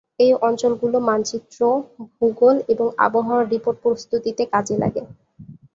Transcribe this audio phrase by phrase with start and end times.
[0.19, 1.59] এই অঞ্চলগুলো মানচিত্র,
[2.11, 5.01] ভূগোল এবং আবহাওয়ার রিপোর্ট প্রস্তুতিতে কাজে লাগে।